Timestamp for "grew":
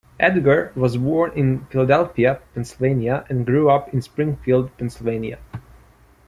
3.45-3.69